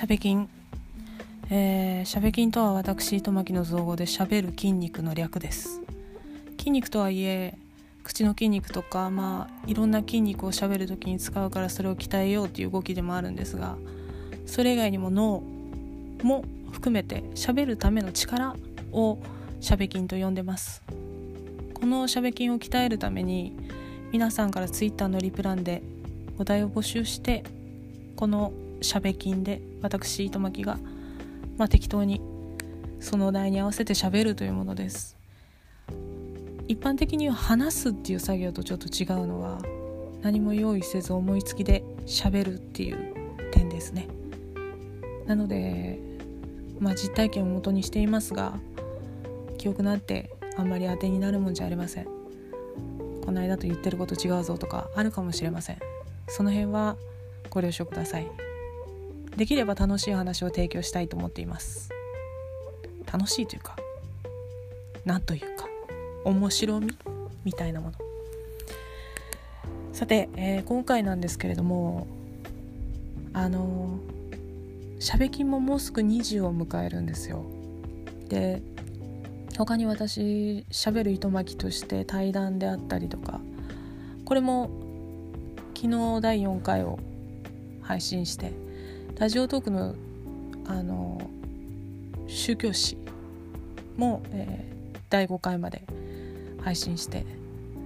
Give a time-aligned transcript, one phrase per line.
[0.00, 0.48] しゃべ筋
[1.50, 5.82] えー、しゃべ筋とは私糸巻の造語でしゃべる筋肉の略です。
[6.58, 7.58] 筋肉とはいえ
[8.02, 13.76] 口の筋肉とかまあいろんな筋肉をしゃべる時に使うからそれを鍛えようっていう動きでもあるんですが
[14.46, 15.42] それ以外にも脳
[16.22, 18.56] も含めてしゃべるための力
[18.92, 19.18] を
[19.60, 20.82] しゃべ筋と呼んでます。
[21.74, 23.54] このしゃべ筋を鍛えるために
[24.12, 25.82] 皆さんから Twitter のリプランで
[26.38, 27.44] お題を募集して
[28.16, 30.78] このしゃべ筋で私糸巻が
[31.60, 32.22] まあ、適当に
[33.00, 35.18] そのお題に合わせて喋るというものです。
[36.68, 39.60] 一般的に話すっていう作業とちょっと違うのは
[40.22, 43.14] 何も用意せず思いつきで喋るっていう
[43.50, 44.08] 点ですね。
[45.26, 45.98] なので
[46.78, 48.58] まあ実体験をもとにしていますが
[49.58, 52.06] 記憶なんてあんまり当てになるもんじゃありません。
[53.22, 55.78] この間と言ってること違うぞとかあるかもしれません。
[56.26, 56.96] その辺は
[57.50, 58.49] ご了承ください。
[59.36, 61.90] できれば楽しい話を提供したいと思っています。
[63.12, 63.76] 楽しいというか
[65.04, 65.66] 何というか
[66.24, 66.96] 面白み
[67.44, 67.94] みたいなもの。
[69.92, 72.06] さて、えー、今回なんですけれども
[73.32, 73.98] あの
[74.98, 77.44] しゃべきももうすぐ20を迎えるんですよ。
[78.28, 78.62] で
[79.56, 83.40] 他に私しゃべる糸巻きとして対談であったりとか
[84.24, 84.70] これも
[85.74, 86.98] 昨日第4回を
[87.82, 88.52] 配信して
[89.20, 89.94] ラジオトークの
[90.66, 91.20] あの
[92.26, 92.96] 宗教史
[93.98, 95.82] も、えー、第5回まで
[96.62, 97.26] 配信して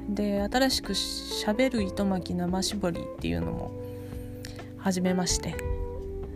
[0.09, 3.73] で新しくしゃべる糸巻き生絞りっていうのも
[4.79, 5.57] 始めまして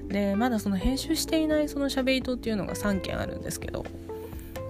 [0.09, 3.85] でまだその編集していないそのしゃべりとっていうのが3件あるんですけど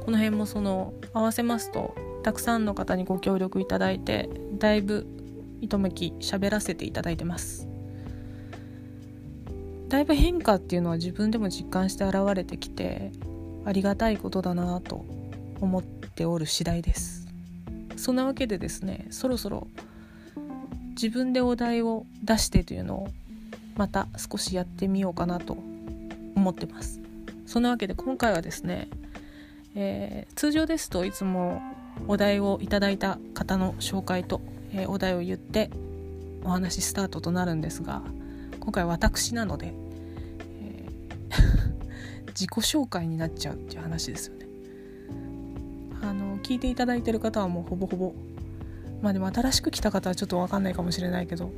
[0.05, 5.07] この辺もその合わせますとたくさんの方にご協力いただいてだいぶ
[5.63, 7.68] 糸巻き喋らせていただいてます。
[9.89, 13.11] だいぶ変化っていうのは自分でも実感して現れてきて
[13.65, 15.07] ありがたいことだなと
[15.61, 17.27] 思っておる次第です。
[17.97, 19.67] そんなわけでですねそろそろ
[20.91, 23.09] 自分でお題を出してというのを
[23.77, 25.57] また少しやってみようかなと
[26.37, 27.01] 思ってます。
[27.47, 28.89] そんなわけで今回はですね、
[29.75, 31.63] えー、通常ですといつも
[32.09, 34.43] お題をいただいた方の紹介と、
[34.73, 35.71] えー、お題を言って
[36.45, 38.03] お話スタートとなるんですが
[38.61, 39.73] 今回私なので、
[42.39, 44.47] 自己紹介になっちゃうっていう話ですよね。
[46.01, 48.15] あの聞いていただいてる方はもうほぼほぼ
[49.03, 51.51] まあでも新しく来た方はちょっと分かんないかもしれないけど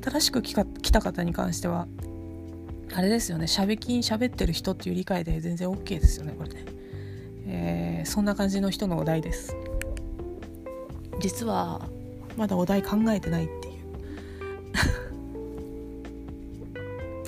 [0.00, 1.88] 新しく来た方に関しては
[2.94, 6.64] あれですよねしゃべきんしゃべってる人っていう理解で全然 OK ですよねこれね、
[7.46, 9.56] えー、そんな感じの人のお題です。
[11.20, 11.88] 実は
[12.36, 13.68] まだお題考えてないって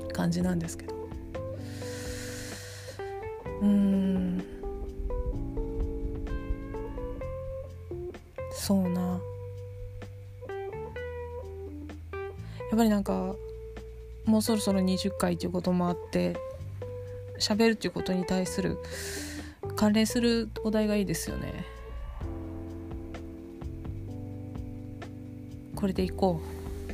[0.15, 0.92] 感じなんですけど
[3.63, 4.45] うん。
[8.53, 9.01] そうな。
[12.71, 13.35] やっぱりなんか
[14.25, 16.37] もうそろそろ20回ということもあって
[17.39, 18.79] 喋るっていうことに対する
[19.77, 21.65] 関連するお題がいいですよね。
[25.77, 26.93] これでいこう、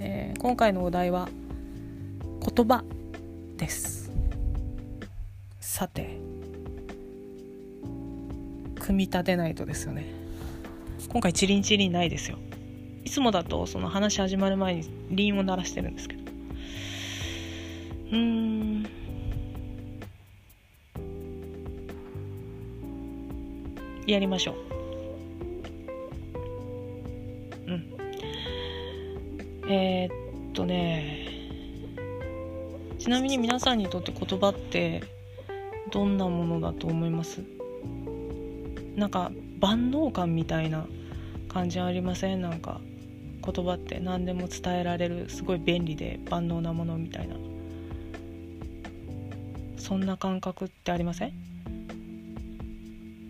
[0.00, 1.28] えー、今回のお題は
[2.40, 2.82] 言葉
[3.58, 4.01] です。
[5.72, 6.18] さて
[8.78, 10.04] 組み立てないとですよね。
[11.08, 12.36] 今回チリンチリンないですよ。
[13.04, 16.22] いつもだとその話始まる前にリンを鳴らしてるんですけど。
[18.10, 18.86] うーん。
[24.06, 24.56] やりましょう。
[27.68, 27.96] うん。
[29.70, 31.28] えー、っとね。
[32.98, 35.21] ちなみに皆さんにとって言葉って
[35.92, 37.44] どんなものだと思います？
[38.96, 39.30] なんか
[39.60, 40.86] 万能感みたいな
[41.48, 42.40] 感じありません？
[42.40, 42.80] なんか
[43.44, 47.36] 言葉って何でも伝えられるすごい便利で万能なものみたいな。
[49.76, 51.32] そんな感覚ってありません？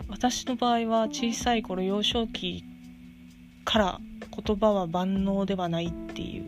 [0.08, 2.62] 私の場合は小さい頃幼少期
[3.64, 4.00] から
[4.44, 6.44] 言葉は万能ではないっていう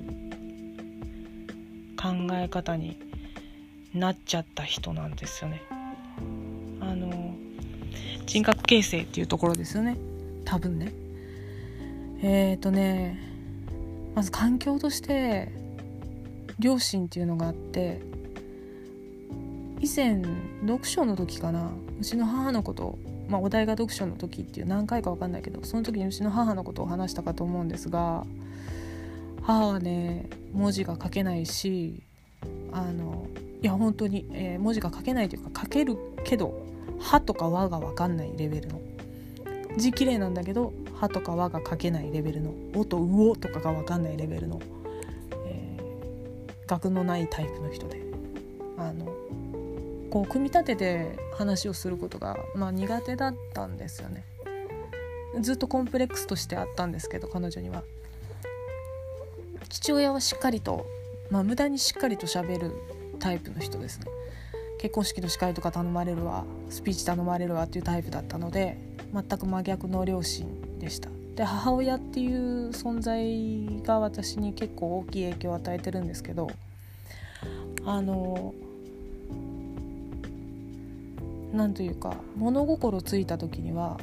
[1.97, 3.01] 考え方に
[3.95, 5.63] なっちゃった人なんですよね。
[8.27, 9.97] 人格形成っていうところですよね
[10.45, 10.93] 多分ね。
[12.23, 13.19] えっ、ー、とね
[14.15, 15.53] まず環境として
[16.59, 18.01] 両親っていうのがあって
[19.81, 20.23] 以前
[20.63, 22.99] 読書の時かなうちの母のこと
[23.29, 28.27] まあ、お題が読書の時っていう何回か分かんないけどその時にうちの母のことを話したかと思うんですが
[29.43, 32.03] 母はね文字が書けないし
[32.71, 33.27] あの
[33.63, 36.67] いや本当に、えー、文字が書けないというか書けるけど
[37.01, 38.81] 「は」とか「わ」が分かんないレベルの。
[39.77, 44.61] 字綺麗なんだけど「は」とか「わ」が書けないレベルの「お」と「うお」とかが分かんないレベルの、
[45.47, 48.05] えー、学のないタイプの人で。
[48.77, 49.07] あの
[50.11, 54.25] こう組み立てて話をすることが、まあ、苦手だったんですよね。
[55.41, 57.83] ずっとコンプレックスとしてあったんですけど彼女には。
[59.69, 60.87] 父親はしっかりと、
[61.31, 62.71] まあ、無駄にしっかりとしゃべる
[63.19, 64.07] タイプの人ですね。
[64.85, 68.77] 結婚式の司会とか頼まれるわスピーチ頼まれるわっていうタイプだったので
[69.15, 71.09] 全く真逆の両親でした。
[71.37, 76.51] で母親っていう存在が私に結構大きい影響を与えてるんですけど
[77.87, 78.53] あの
[81.55, 83.99] なんというか物心ついた時には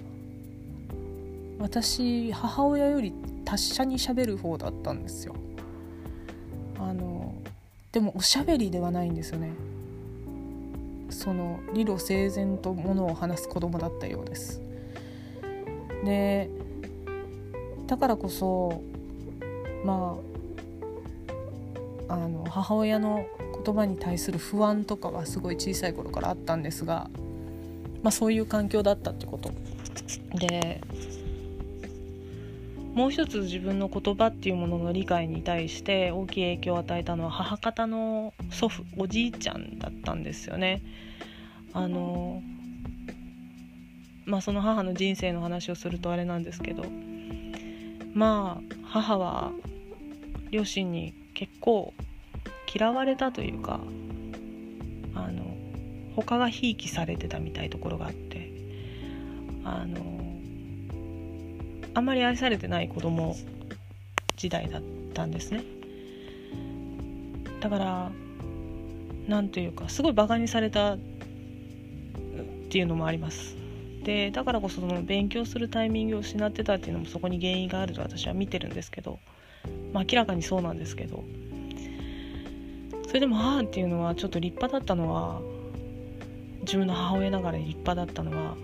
[1.59, 3.13] 私母親より
[3.45, 5.35] 達者にしゃべる方だったんですよ。
[6.79, 7.35] あの
[7.91, 9.51] でもおしゃべりではないんですよね。
[11.11, 14.61] その理路整然とものを話す子供だったようです。
[16.03, 16.49] で
[17.87, 18.81] だからこそ
[19.85, 20.17] ま
[22.09, 23.25] ああの母親の
[23.63, 27.09] 言葉に対する不安とかはすごい小さい頃からあったんですが、
[28.01, 29.51] まあ、そういう環境だったってこと。
[30.37, 30.81] で
[32.93, 40.81] もう一つ自分の言葉っていうものの理解に対して大きい影響を与えたのは母方の祖父おじいちゃんだったんですよね。
[41.73, 42.43] あの
[44.25, 46.83] まあその母の人生の話をするとあれなんですけど
[48.13, 49.51] まあ母は
[50.51, 51.93] 両親に結構
[52.73, 53.79] 嫌われたというか
[55.15, 55.55] あの
[56.15, 58.51] 他がひいきされてたみたいところがあって
[59.63, 60.20] あの
[61.93, 63.35] あんまり愛されてない子供
[64.37, 64.81] 時代だっ
[65.13, 65.63] たんですね。
[67.59, 68.11] だから
[69.27, 70.97] 何というかすごいバカにされたっ
[72.69, 73.55] ていうのもあります。
[74.03, 79.19] でだからこそその勉強するタイミングを失ってたっていうのもそこに原因があると私は見てるんですけど、
[79.93, 81.23] まあ、明らかにそうなんですけど。
[83.11, 85.41] それでも母っていうのはちょっと立派だったのは
[86.61, 88.55] 自分の母親ながら立派だったのは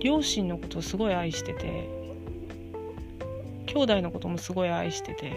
[0.00, 1.88] 両親のことをすごい愛してて
[3.68, 5.32] 兄弟のこともすごい愛してて。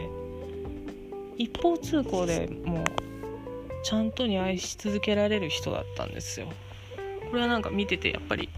[1.38, 2.84] 一方通行でもう
[3.84, 6.48] ちゃんとに愛し続けられる人だったんですよ。
[7.30, 8.50] これはなんか見ててやっぱり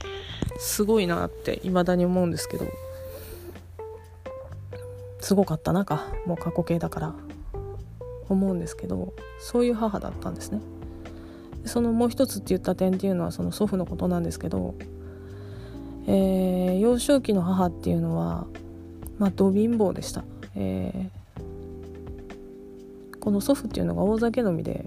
[0.58, 2.66] すごいなって未だに思うんですけど。
[5.20, 7.16] すごかったなかもう過去形だから。
[8.30, 10.62] 思うんですけどそういう母だったんですね。
[11.66, 14.76] そのもう一つって言った点っていうのはその祖父のことなんですけど、
[16.08, 18.48] えー、幼少期の母っていうのは
[19.24, 24.86] まあど貧乏でした、えー、この祖父っていうのが大酒飲みで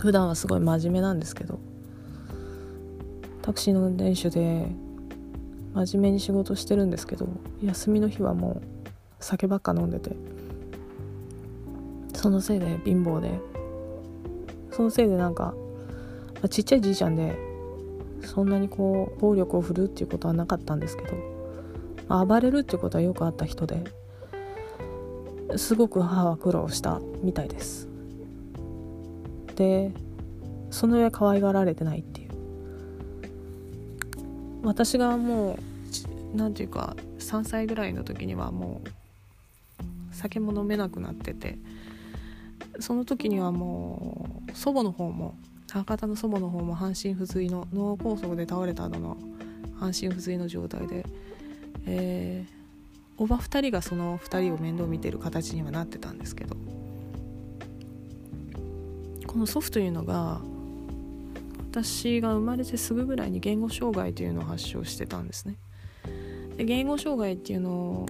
[0.00, 1.60] 普段はすごい真面目なんですけど
[3.42, 4.66] タクシーの運転手で
[5.74, 7.28] 真面目に仕事してるんですけど
[7.62, 8.62] 休みの日はもう
[9.20, 10.16] 酒ばっか飲んでて
[12.14, 13.38] そのせいで貧乏で
[14.72, 15.54] そのせいでなんか
[16.50, 17.38] ちっちゃいじいちゃんで
[18.24, 21.35] そんなにこう暴力を振るうっていうことはなかったんですけど
[22.08, 23.84] 暴れるってことはよくあった人で
[25.56, 27.88] すごく母は苦労したみたいです。
[29.54, 29.92] で
[30.70, 32.30] その上可愛がられてないっていう。
[34.62, 38.88] 私がもう何て言うか3歳ぐらいの時にはもう
[40.14, 41.58] 酒も飲めなくなってて
[42.80, 45.36] その時にはもう祖母の方も
[45.70, 49.16] 博多の祖母の方も半身不随の脳梗塞で倒れたのの
[49.78, 51.04] 半身不随の状態で
[51.86, 56.56] えー、おば2人がその2人を面倒見てる形にはなってたんですけど。
[59.36, 60.40] この祖父というのが
[61.70, 65.56] 私が生まれてすぐぐらいに言語障害というのを発症してたんですね。
[66.56, 68.06] で言語障害っていうのを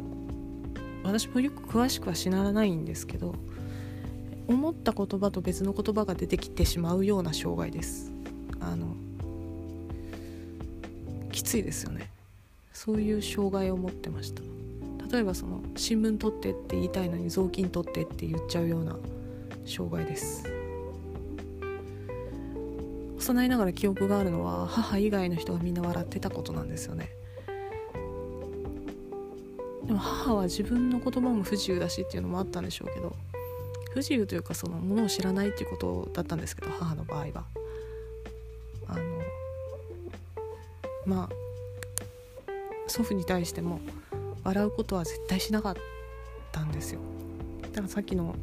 [1.03, 3.35] 私もよく詳しくは知らないんですけど
[4.47, 8.13] 思った言葉と別の言葉が出てきてしまうような障害です。
[8.61, 8.95] あの
[11.33, 12.09] きついですよね。
[12.77, 14.43] そういう障害を持ってました。
[15.11, 18.99] 例えばその新聞取ってって言いたいのに雑巾取ってって言っちゃうような
[19.65, 20.45] 障害です。
[23.19, 27.09] 幼いながら記憶があるのは母以外の人がみんな笑ってたことなんですよね。
[29.87, 33.17] でも母は自分の言葉も不自由だしっていうのもあったんでしょうけど
[33.93, 37.47] 不自由というかそのものを知らないっていうことだったんですけど母の場合は。
[38.87, 39.03] あの
[41.07, 41.46] まあ
[42.97, 43.81] 祖父に対しても
[44.43, 45.75] 笑うことは絶対しなかっ
[46.51, 47.01] たんですよ。
[47.61, 48.35] だからさっきの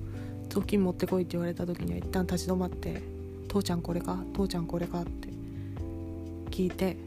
[0.48, 3.02] 雑巾持ってこいって言われた時には一旦立ち止まって
[3.48, 5.30] 父ちゃんこれか父ちゃんこれかって
[6.52, 6.98] 聞いて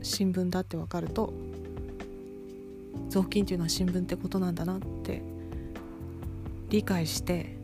[0.00, 1.30] 新聞だって分かると
[3.10, 5.22] 雑巾っていうのは新聞ってことなんだなって
[6.70, 7.58] 理解して、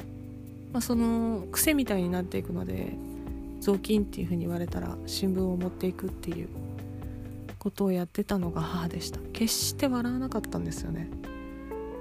[0.70, 2.92] まあ、その癖みたいになっていくので
[3.62, 6.63] 雑巾っていうふうに言われたら新聞を持っていくっていう
[7.64, 9.18] ことをやってたのが母でした。
[9.32, 11.08] 決して笑わなかったんですよね。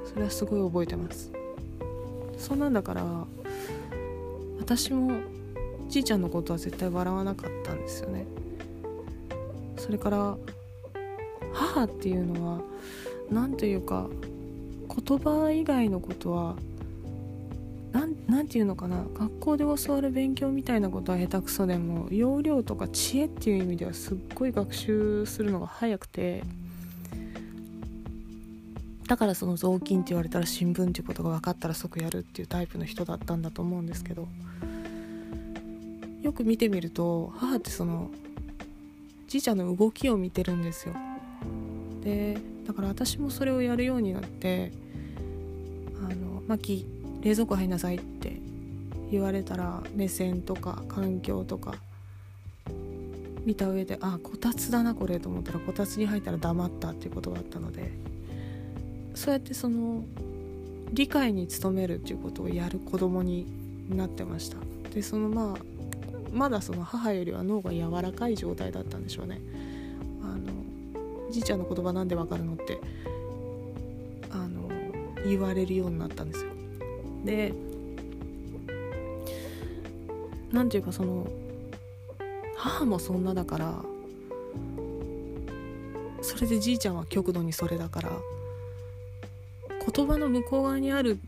[0.04, 1.32] それはすごい覚えてます。
[2.38, 3.06] そんなんだから
[4.60, 5.22] 私も
[5.88, 8.26] じいちゃんのことは絶対笑わなかったんですよね。
[9.78, 10.36] それから
[11.54, 12.62] 母っていうのは
[13.32, 14.10] 何というか
[15.08, 16.58] 言葉以外のことは
[18.28, 26.44] 何て言うのかな学校で教わる勉強みたいなことは下手くそでも要領とか知恵っていう意味ではすっごい学習するのが早くて。
[29.06, 34.28] だからその雑巾って言われたら新聞っていうことが分かったら即やるっていうタイプの人だったんだと思うんですけど。
[36.24, 38.10] よく見てみると母ってその
[39.28, 40.96] じいちゃんの動きを見てるんですよ。
[42.02, 44.72] でだから私もそれをやるようになって
[46.02, 46.86] あの「マキ
[47.24, 48.38] 冷蔵庫入んなさい」って
[49.12, 51.76] 言われたら目線とか環境とか
[53.46, 57.92] 見た上であこたつだなこれと思ったらこたつに入ったら黙ったっていうことがあったので
[59.16, 60.04] そうやってその
[60.92, 63.46] 理解に努めるっていうことをやる子供に
[63.90, 64.58] なってました。
[64.94, 65.64] でそのまあ
[66.32, 69.42] まだその母よりは脳が柔らかい状態だったんでしょうね。
[70.24, 72.80] あのじいちゃんの言葉なんでわかるのって
[74.32, 74.70] あの
[75.26, 76.53] 言われるようになったんですよ。
[77.24, 77.54] で
[80.52, 81.28] 何ていうかその
[82.56, 83.82] 母もそんなだから
[86.22, 88.12] それでじいちゃんは極度にそれだから
[89.94, 91.20] 言葉の向こう側にある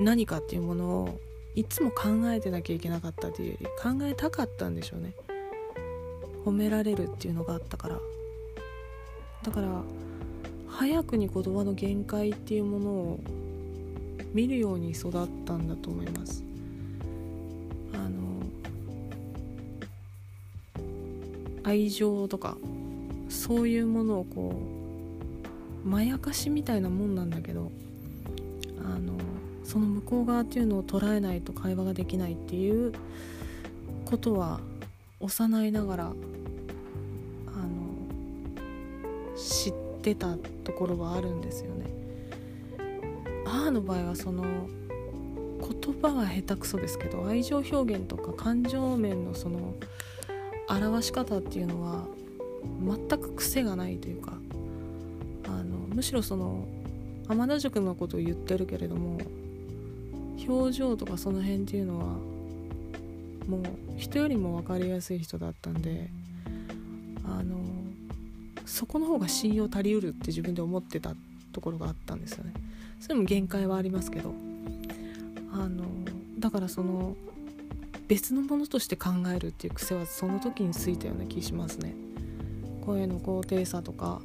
[0.00, 1.20] 何かっていうものを
[1.54, 5.12] いつも考えてなきゃいけなかったというより考えたかったんでしょうね。
[6.46, 7.98] 褒められるっていうのがあったから。
[9.42, 9.82] だから
[10.68, 13.20] 早くに言葉の限界っていうものを
[14.32, 15.12] 見るように育っ
[15.44, 16.42] たんだと思います
[17.92, 18.42] あの
[21.64, 22.56] 愛情とか
[23.28, 24.54] そういうものをこ
[25.84, 27.70] うまやかしみたいなもんなんだけど
[28.84, 29.14] あの
[29.64, 32.92] その向こう側っていうのを捉えないと会話ができないっていう
[34.04, 34.60] ことは
[35.20, 36.14] 幼いながらあの
[39.36, 39.72] 知っ
[40.02, 42.01] てたところはあるんですよね。
[43.52, 44.44] 母の場合はその
[45.60, 49.74] 言葉は下手くそですけど愛情表現とか感情面のその
[50.70, 52.06] 表し方っていうのは
[52.80, 54.32] 全く癖がないというか
[55.44, 56.66] あのむしろその
[57.28, 59.18] 天田塾のことを言ってるけれども
[60.48, 62.04] 表情とかその辺っていうのは
[63.46, 66.08] もう人よりも分かりやすい人だったんで
[67.26, 67.58] あの
[68.64, 71.14] そこの方が信用足りうるって自分で思ってた。
[71.52, 72.52] ところがあったんですよね。
[73.00, 74.34] それも限界はありますけど。
[75.52, 75.84] あの
[76.38, 77.14] だからその
[78.08, 81.94] 別のものとして考えるっていう癖はその時についたような気しますね。
[82.84, 84.20] 声の高低差とか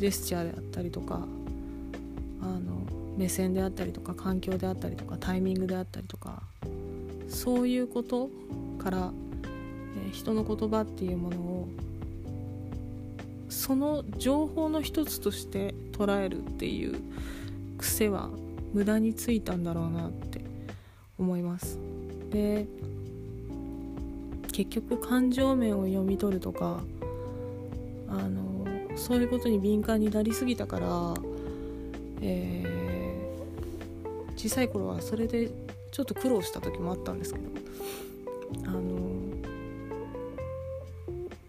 [0.00, 1.26] ジェスチャーであったりとか
[2.40, 6.42] あの目線であったりとか環境であったりとかタイミングであったりとか
[7.28, 8.30] そういうこと
[8.78, 9.12] から、
[10.06, 11.68] えー、人の言葉っていうものを
[13.64, 17.00] その情報の一つとして捉えるっていう
[17.78, 18.28] 癖は
[18.74, 20.44] 無駄についたんだろうなって
[21.18, 21.78] 思います。
[22.28, 22.66] で
[24.52, 26.82] 結局感情面を読み取るとか
[28.06, 28.66] あの
[28.96, 31.14] そういうことに敏感になりすぎたから
[32.20, 35.50] えー、小さい頃はそれで
[35.90, 37.48] ちょっと苦労した時もあったんですけど
[38.66, 38.82] あの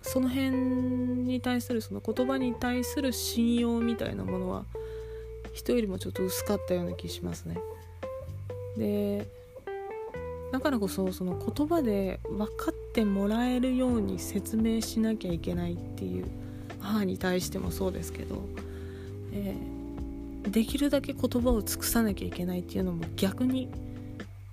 [0.02, 4.66] その辺に対するその言葉に対する信用みたいなものは
[5.54, 7.58] 人よりもちょっと薄かったような気しますね。
[8.78, 9.28] で
[10.52, 16.26] だからこそその言葉で分かってもらえるように説明しなきゃいけないっていう
[16.80, 18.44] 母に対してもそうですけど、
[19.34, 19.76] えー
[20.50, 23.70] できるだけ言葉を尽くさなきゃいけないっていうのも逆に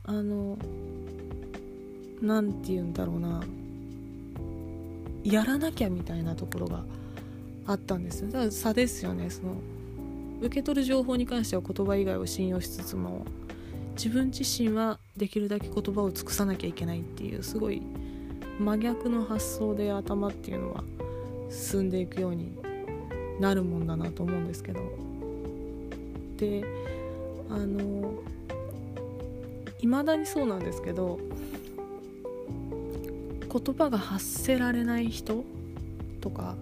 [0.05, 0.59] あの
[2.21, 3.43] 何て言うんだろうな
[5.25, 6.85] やらなきゃみたいなところが
[7.67, 8.27] あったんですよ。
[8.29, 9.31] だから差ですよね。
[9.31, 9.55] その
[10.41, 13.25] 受け取る情報に関しては言葉以外を信用しつつも
[13.97, 17.83] 自分自身はできるだけ言葉を尽くさなきゃいけないっていうすごい
[18.59, 20.83] 真逆の発想で頭っていうのは
[21.51, 22.57] 進んでいくように
[23.39, 24.81] なるもんだなと思うんですけど。
[26.39, 26.65] で
[27.51, 28.15] あの
[29.79, 31.21] 未だにそうなんですけど
[33.53, 35.45] 言葉が発せられない人
[36.21, 36.57] とか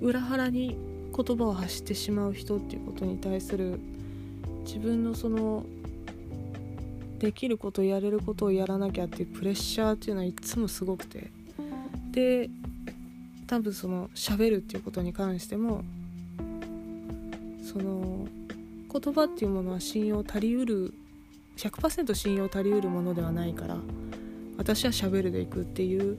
[0.00, 0.76] 裏腹に
[1.14, 3.78] 言葉を発してしまう人っていうことに対する
[4.64, 5.64] 自分のその
[7.18, 11.30] できることやれることをやらなきゃっていうプレッシャーっていうのはいつもすごくて。
[12.12, 12.50] で
[13.46, 15.82] 多分その喋るっていうことに関しても
[17.62, 18.28] その
[18.92, 20.94] 言葉っていうものは信用足りうる
[21.56, 23.76] 100%信用足りうるものではないから
[24.60, 26.18] 私は喋るでいくっていう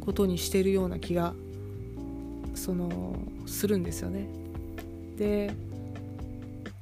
[0.00, 1.34] ことにしてるような気が
[2.54, 4.26] そのするんですよね。
[5.18, 5.52] で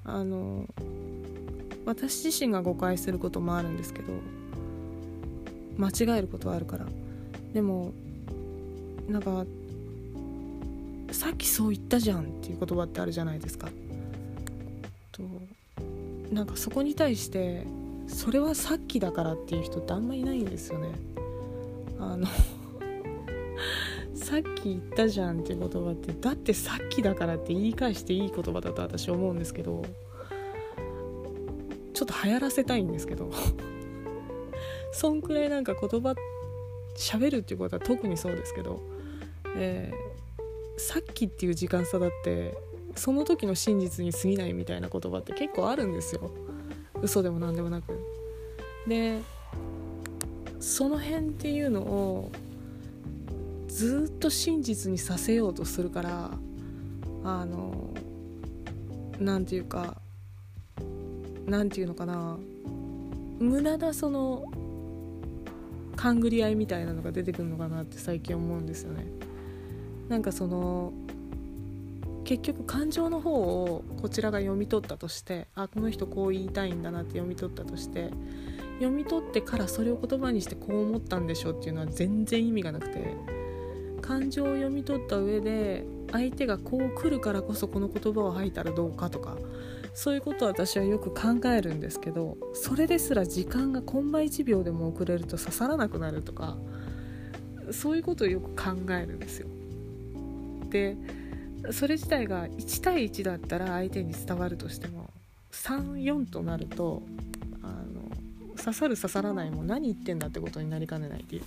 [0.04, 0.68] あの
[1.84, 4.12] 私自身が誤解することもあるんですけど
[5.76, 6.86] 間違えることはあるから
[7.52, 7.92] でも
[9.08, 9.44] なんか
[11.10, 13.68] さっきそう言ったじゃんっていう言葉ってあるじゃないですか
[15.10, 15.24] と
[16.30, 17.66] なんかそこに対して
[18.06, 20.90] それはさっきだからっていう人ってあんまりないんですよね。
[21.98, 22.26] あの
[24.14, 29.82] さっき言ったじゃんっていう言葉ってだってさっきだからって言い返していい言葉だと私思うんですけど
[31.92, 33.30] ちょっと流行らせたいんですけど
[34.92, 36.14] そんくらいなんか言葉
[36.96, 38.80] 喋るっていうことは特にそうですけど、
[39.56, 42.56] えー、さっきっていう時間差だって
[42.96, 46.30] その時の真実に過ぎないみたいな言葉って結構あるんですよ。
[47.04, 48.00] 嘘でも何でもなく
[48.88, 49.20] で
[50.58, 52.32] その辺っていうのを
[53.68, 56.30] ずっと真実にさせようとするから
[57.22, 57.90] あの
[59.20, 59.96] 何て言うか
[61.46, 62.38] 何て言うのかな
[63.38, 64.44] 無駄なその
[65.96, 69.06] 勘繰り合いみたいなのが出てくるのかなって最近思うんですよね。
[70.08, 70.92] なんかその
[72.24, 78.10] 結局感情の方をこちらが読み取ったとしてあこの人こう言いたいんだなって読み取ったとして
[78.78, 83.14] 読み取ってからそれを言葉にしてこう思ったんでしょうっていうのは全然意味がなくて
[84.00, 89.36] 感情を読み取った上で相手がこう来るからこそこの言葉を吐いたらどうかとか
[89.94, 96.56] そういうことを私はよく考えるんですけどそれですら時間がコンマ1秒でも遅れると刺さらなくなるとか
[97.70, 99.48] そういうことをよく考えるんですよ。
[100.68, 100.96] で
[101.72, 105.10] それ自体が1対1だったら相手に伝わるとしても
[105.52, 107.02] 34となると
[107.62, 111.42] あの刺さる刺さらないも何言ってんだってことになりかねないっていう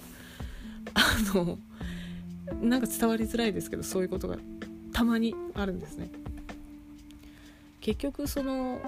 [0.94, 1.60] あの
[2.62, 4.38] なんか伝わりづらいですけどそういうことが
[4.94, 6.10] たまにあるんですね。
[7.82, 8.82] 結局その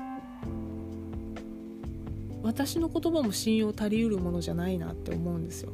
[2.41, 5.71] 私の言葉も信用足りうるものじゃないなって思うんですよ。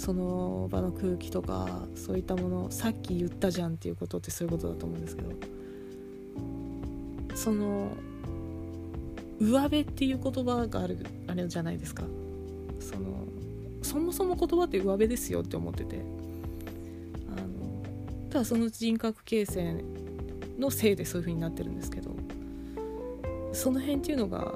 [0.00, 5.28] その場の空気とかそういったものさっき言ったじゃんっていうことってそういうことだと思うんですけど
[7.34, 7.92] その
[9.38, 12.04] 上辺っていう言葉があるあれじゃないですか。
[12.78, 13.26] その
[13.82, 16.00] そもそも言葉って上辺ですよって思ってて。
[17.36, 17.82] あの
[18.30, 19.84] ただその人格形成
[20.58, 22.16] のせいでそういう風になってるんですけど
[23.52, 24.54] その辺っていうのが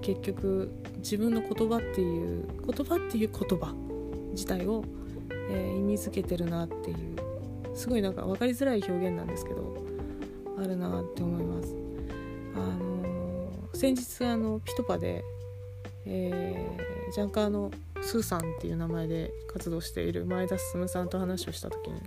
[0.00, 3.89] 結局自分の言葉っていう言葉っていう言葉
[4.32, 4.84] 自体を、
[5.50, 9.76] えー、意味づけてるなっていうすごいなんか分かりづらい表現なんですけど
[10.58, 11.74] あるなって思います。
[12.54, 15.24] あのー、先日あのピトパで、
[16.04, 17.70] えー、ジャンカーの
[18.02, 22.00] スーさんっていう名前で活動している前田進さんと話をした時に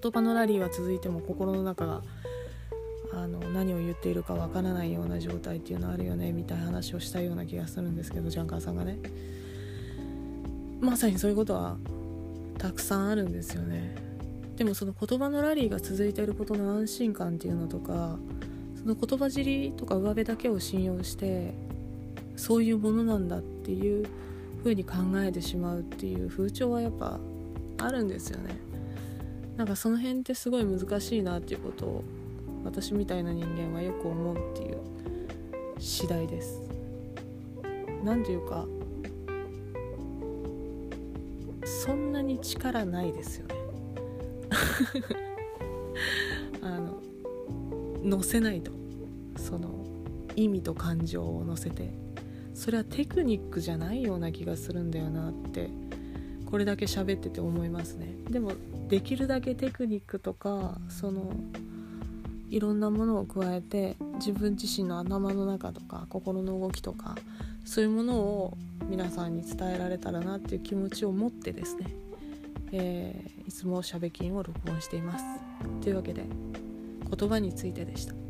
[0.00, 2.02] 言葉のラリーは続いても心の中が
[3.12, 8.98] あの何を言っているかわからないような状態っていうのあるよねみたいな話をしたような気がするんですけどジャンカーさんがね
[10.82, 11.76] まさにそういうことは
[12.58, 13.94] たくさんあるんですよね。
[14.56, 18.18] でもその言葉のラリーが続いていることの安心感っていうのとか
[18.76, 21.54] その言葉尻とか上辺だけを信用して
[22.36, 24.06] そういうものなんだっていう
[24.58, 27.18] 風に考えてしまうっていう風潮はやっぱ
[27.78, 28.56] あるんですよね。
[29.56, 32.04] なんかその辺ってすごい難しいなっていうことを
[32.64, 34.78] 私みたいな人間はよく思うっていう
[35.78, 36.60] 次第です。
[38.02, 38.66] 何ていうか
[41.84, 43.54] そんなに力ないですよね。
[46.62, 47.02] あの
[48.04, 48.70] 乗せないと。
[49.36, 49.84] その
[50.36, 51.92] 意味と感情を乗せて。
[52.54, 55.70] それはテクニックじゃないような気がするんだよなって
[56.46, 58.14] これだけ喋ってて思いますね。
[58.30, 58.52] でも
[58.88, 61.32] できるだけテクニックとかその
[62.48, 67.16] いろんなものを加えて自分自身の頭の中とか心の動きとか
[67.64, 68.56] そういうものを
[68.88, 71.86] 皆さんに伝えられたらなっていう気持ちを持ってですね、
[72.72, 75.24] えー、いつもしゃべきんを録音しています。
[75.80, 76.24] というわけで
[77.16, 78.21] 言葉についてでした。